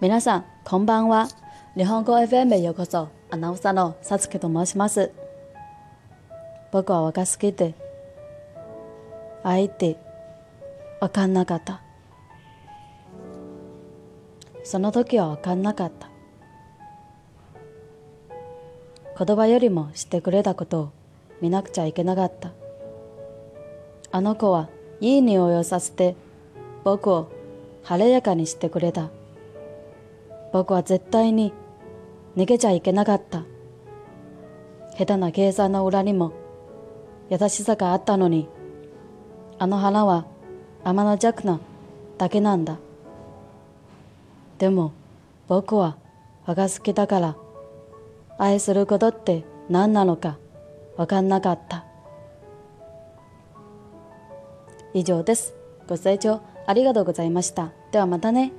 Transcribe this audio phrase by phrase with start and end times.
[0.00, 1.28] 皆さん、こんばんは。
[1.76, 3.08] 日本語 FM へようこそ。
[3.30, 5.10] アナウンサーのさつきと申します。
[6.70, 7.74] 僕は若すぎて、
[9.42, 9.96] 相手、
[11.00, 11.80] わかんなかった。
[14.64, 16.10] その時はわかんなかった。
[19.24, 20.92] 言葉よりもしてくれたことを
[21.40, 22.52] 見なくちゃいけなかった。
[24.10, 24.68] あの子は
[25.00, 26.16] いい匂いをさせて
[26.84, 27.30] 僕を
[27.82, 29.10] 晴れやかにしてくれた。
[30.52, 31.52] 僕は絶対に
[32.36, 33.44] 逃げちゃいけなかった。
[34.96, 36.32] 下手な計算の裏にも
[37.30, 38.48] 優しさがあったのに、
[39.58, 40.26] あの花は
[40.84, 41.60] 天の弱な
[42.18, 42.78] だけなんだ。
[44.58, 44.92] でも
[45.48, 45.96] 僕は
[46.46, 47.36] 我が好きだから
[48.38, 50.38] 愛することって何なのか
[50.96, 51.84] わかんなかった。
[54.94, 55.54] 以上です。
[55.88, 57.72] ご清聴ありがとうございました。
[57.92, 58.52] ではまたね。